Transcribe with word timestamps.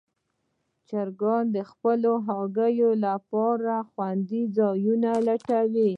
چرګان 0.87 1.43
د 1.55 1.57
خپلو 1.71 2.11
هګیو 2.27 2.89
لپاره 3.05 3.73
خوندي 3.89 4.41
ځای 4.57 4.83
لټوي. 5.27 5.89